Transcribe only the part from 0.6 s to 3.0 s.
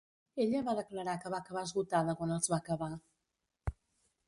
va declarar que va acabar esgotada quan els va acabar.